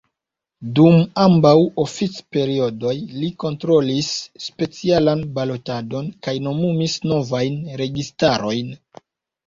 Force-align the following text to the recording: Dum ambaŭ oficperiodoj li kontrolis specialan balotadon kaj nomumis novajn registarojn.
Dum 0.77 0.95
ambaŭ 1.23 1.51
oficperiodoj 1.83 2.95
li 3.19 3.31
kontrolis 3.45 4.11
specialan 4.49 5.25
balotadon 5.39 6.11
kaj 6.29 6.39
nomumis 6.51 7.01
novajn 7.15 7.65
registarojn. 7.87 8.79